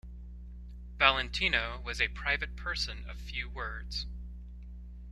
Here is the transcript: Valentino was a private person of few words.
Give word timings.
Valentino 0.97 1.79
was 1.79 2.01
a 2.01 2.07
private 2.07 2.55
person 2.55 3.05
of 3.07 3.19
few 3.19 3.47
words. 3.47 4.07